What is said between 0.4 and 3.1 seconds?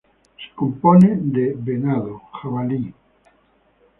compone de venado, jabalí.